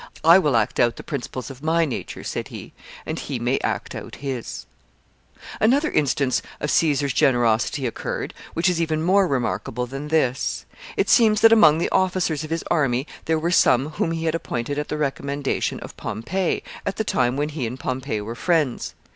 "I 0.23 0.39
will 0.39 0.55
act 0.55 0.79
out 0.79 0.95
the 0.95 1.03
principles 1.03 1.51
of 1.51 1.61
my 1.61 1.85
nature," 1.85 2.23
said 2.23 2.47
he, 2.47 2.73
"and 3.05 3.19
he 3.19 3.37
may 3.37 3.59
act 3.59 3.93
out 3.93 4.15
his." 4.15 4.65
[Sidenote: 5.37 5.43
Caesar's 5.53 5.53
generosity.] 5.53 5.65
Another 5.85 5.91
instance 5.99 6.41
of 6.59 6.71
Caesar's 6.71 7.13
generosity 7.13 7.85
occurred, 7.85 8.33
which 8.55 8.67
is 8.67 8.81
even 8.81 9.03
more 9.03 9.27
remarkable 9.27 9.85
than 9.85 10.07
this. 10.07 10.65
It 10.97 11.07
seems 11.07 11.41
that 11.41 11.53
among 11.53 11.77
the 11.77 11.89
officers 11.91 12.43
of 12.43 12.49
his 12.49 12.63
army 12.71 13.05
there 13.25 13.37
were 13.37 13.51
some 13.51 13.89
whom 13.89 14.09
he 14.09 14.25
had 14.25 14.33
appointed 14.33 14.79
at 14.79 14.87
the 14.87 14.97
recommendation 14.97 15.79
of 15.81 15.95
Pompey, 15.97 16.63
at 16.83 16.95
the 16.95 17.03
time 17.03 17.37
when 17.37 17.49
he 17.49 17.67
and 17.67 17.79
Pompey 17.79 18.21
were 18.21 18.33
friends. 18.33 18.95